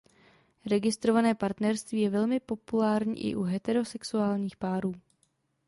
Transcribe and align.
Registrované 0.65 1.35
partnerství 1.35 2.01
je 2.01 2.09
velmi 2.09 2.39
populární 2.39 3.25
i 3.29 3.35
u 3.35 3.41
heterosexuálních 3.43 4.57
párů. 4.57 4.93